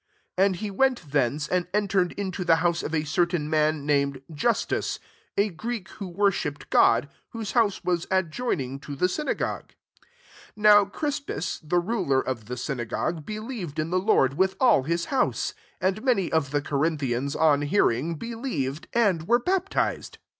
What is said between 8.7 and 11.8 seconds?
ihg to the synagogue. 8 Now Crispus, the